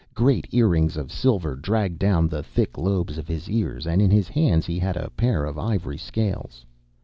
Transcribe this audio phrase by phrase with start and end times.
[0.15, 4.27] Great earrings of silver dragged down the thick lobes of his ears, and in his
[4.27, 6.65] hands he had a pair of ivory scales.